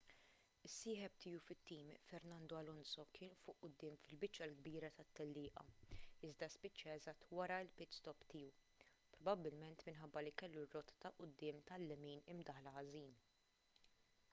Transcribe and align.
is-sieħeb 0.67 1.17
tiegħu 1.23 1.41
fit-tim 1.49 1.89
fernando 2.05 2.57
alonso 2.59 3.05
kien 3.19 3.35
fuq 3.41 3.59
quddiem 3.65 3.99
fil-biċċa 4.05 4.47
l-kbira 4.47 4.89
tat-tellieqa 5.01 5.65
iżda 6.29 6.49
spiċċaha 6.55 6.97
eżatt 7.01 7.29
wara 7.41 7.59
l-pit-stop 7.67 8.27
tiegħu 8.33 8.65
probabbilment 9.19 9.87
minħabba 9.93 10.25
li 10.29 10.35
kellu 10.45 10.65
r-rota 10.67 10.99
ta' 11.07 11.15
quddiem 11.23 11.61
tal-lemin 11.73 12.25
imdaħħla 12.37 12.75
ħażin 12.81 13.15